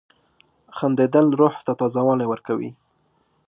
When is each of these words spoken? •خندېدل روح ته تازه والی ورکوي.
•خندېدل 0.77 1.27
روح 1.39 1.55
ته 1.65 1.71
تازه 1.79 2.01
والی 2.07 2.25
ورکوي. 2.29 2.71